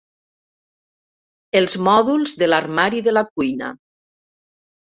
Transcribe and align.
Els 1.59 1.77
mòduls 1.89 2.33
de 2.45 2.49
l'armari 2.49 3.05
de 3.09 3.15
la 3.17 3.25
cuina. 3.29 3.71